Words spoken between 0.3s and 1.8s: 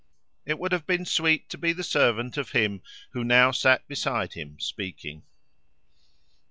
It would have been sweet to be